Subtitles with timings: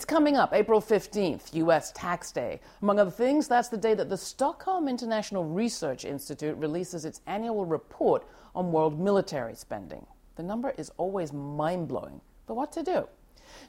[0.00, 1.92] It's coming up April 15th, U.S.
[1.94, 2.60] Tax Day.
[2.80, 7.66] Among other things, that's the day that the Stockholm International Research Institute releases its annual
[7.66, 10.06] report on world military spending.
[10.36, 13.08] The number is always mind blowing, but what to do?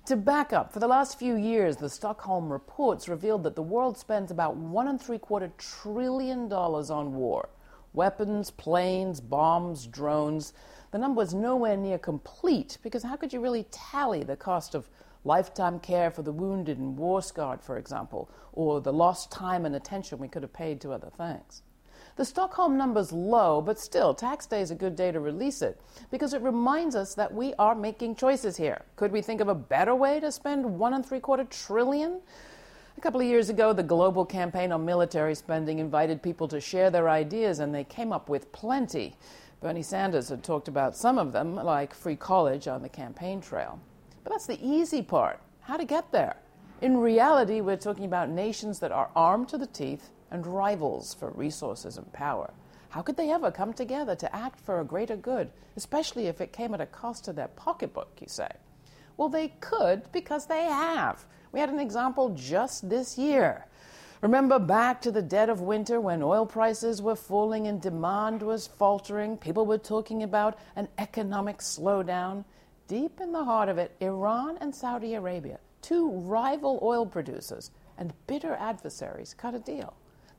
[0.06, 3.98] To back up, for the last few years, the Stockholm reports revealed that the world
[3.98, 7.50] spends about one and three quarter trillion dollars on war
[7.92, 10.54] weapons, planes, bombs, drones.
[10.92, 14.88] The number is nowhere near complete because how could you really tally the cost of
[15.24, 19.76] lifetime care for the wounded and war scarred, for example, or the lost time and
[19.76, 21.64] attention we could have paid to other things.
[22.18, 25.80] The Stockholm number's low, but still, tax day is a good day to release it
[26.10, 28.84] because it reminds us that we are making choices here.
[28.96, 32.20] Could we think of a better way to spend one and three quarter trillion?
[32.98, 36.92] A couple of years ago, the Global Campaign on Military Spending invited people to share
[36.92, 39.16] their ideas, and they came up with plenty.
[39.62, 43.80] Bernie Sanders had talked about some of them, like free college on the campaign trail.
[44.24, 46.36] But that's the easy part how to get there.
[46.82, 51.30] In reality, we're talking about nations that are armed to the teeth and rivals for
[51.32, 52.52] resources and power.
[52.90, 56.52] How could they ever come together to act for a greater good, especially if it
[56.52, 58.50] came at a cost to their pocketbook, you say?
[59.16, 61.26] Well, they could because they have.
[61.52, 63.66] We had an example just this year.
[64.22, 68.68] Remember back to the dead of winter when oil prices were falling and demand was
[68.68, 69.38] faltering?
[69.38, 72.44] People were talking about an economic slowdown.
[72.92, 78.12] Deep in the heart of it, Iran and Saudi Arabia, two rival oil producers and
[78.28, 79.94] bitter adversaries, cut a deal.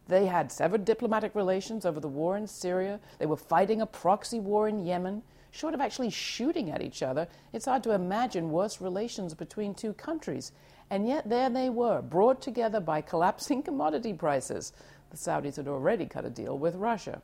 [0.07, 3.01] They had severed diplomatic relations over the war in Syria.
[3.19, 5.23] They were fighting a proxy war in Yemen.
[5.51, 9.95] Short of actually shooting at each other, it's hard to imagine worse relations between two
[9.95, 10.53] countries.
[10.91, 14.75] And yet, there they were, brought together by collapsing commodity prices.
[15.09, 17.23] The Saudis had already cut a deal with Russia.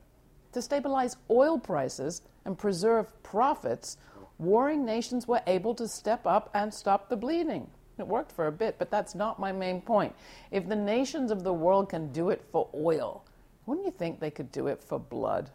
[0.53, 3.99] To stabilize oil prices and preserve profits,
[4.39, 7.71] warring nations were able to step up and stop the bleeding.
[7.99, 10.15] It worked for a bit, but that's not my main point.
[10.51, 13.25] If the nations of the world can do it for oil,
[13.67, 15.51] wouldn't you think they could do it for blood?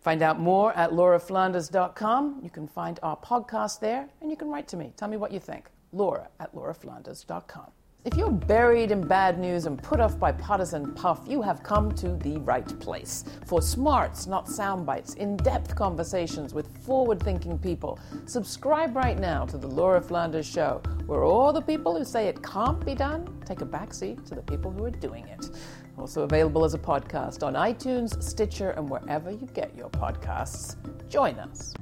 [0.00, 2.40] Find out more at lauraflanders.com.
[2.42, 4.92] You can find our podcast there, and you can write to me.
[4.96, 5.68] Tell me what you think.
[5.92, 7.77] Laura at lauraflanders.com.
[8.04, 11.90] If you're buried in bad news and put off by partisan puff, you have come
[11.96, 13.24] to the right place.
[13.44, 19.44] For smarts, not sound bites, in depth conversations with forward thinking people, subscribe right now
[19.46, 23.42] to The Laura Flanders Show, where all the people who say it can't be done
[23.44, 25.50] take a backseat to the people who are doing it.
[25.98, 30.76] Also available as a podcast on iTunes, Stitcher, and wherever you get your podcasts.
[31.08, 31.74] Join us.